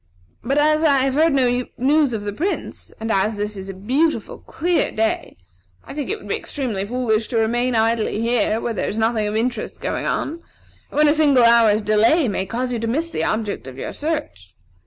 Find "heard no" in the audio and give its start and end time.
1.13-1.63